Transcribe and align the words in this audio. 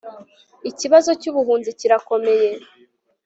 Ikibazo 0.69 1.09
cyubuhunzi 1.21 1.69
kirakomeye 1.79 2.49